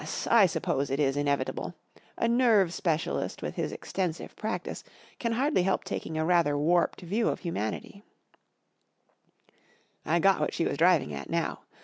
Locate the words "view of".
7.01-7.41